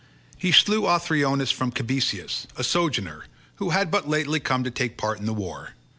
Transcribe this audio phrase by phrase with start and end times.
[0.35, 3.25] He slew Othryoneus from Cabesus, a sojourner,
[3.57, 5.75] who had but lately come to take part in the war.